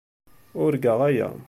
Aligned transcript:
Urgaɣ 0.63 0.99
aya. 1.07 1.29